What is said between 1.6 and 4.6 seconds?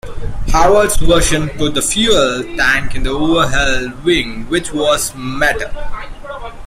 the fuel tank in the overhead wing,